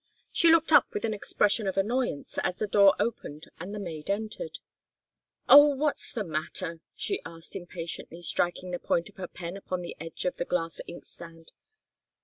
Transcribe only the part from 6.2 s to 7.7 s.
matter?" she asked,